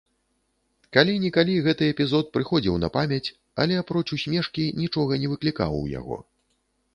[0.95, 3.29] Калі-нікалі гэты эпізод прыходзіў на памяць,
[3.65, 6.19] але, апроч усмешкі, нічога не выклікаў у яго.